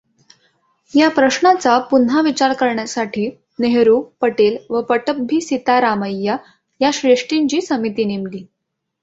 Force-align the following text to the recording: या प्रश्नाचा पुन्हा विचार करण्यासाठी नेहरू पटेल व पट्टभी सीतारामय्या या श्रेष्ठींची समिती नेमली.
या 0.93 1.09
प्रश्नाचा 1.09 1.77
पुन्हा 1.79 2.21
विचार 2.21 2.53
करण्यासाठी 2.53 3.29
नेहरू 3.59 4.01
पटेल 4.21 4.57
व 4.69 4.81
पट्टभी 4.81 5.41
सीतारामय्या 5.41 6.37
या 6.81 6.89
श्रेष्ठींची 6.93 7.61
समिती 7.61 8.05
नेमली. 8.05 8.45